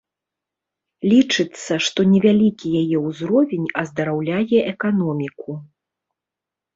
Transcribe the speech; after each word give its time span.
Лічыцца, 1.11 1.73
што 1.87 2.05
невялікі 2.13 2.71
яе 2.81 2.97
ўзровень 3.07 3.67
аздараўляе 3.81 4.59
эканоміку. 4.71 5.51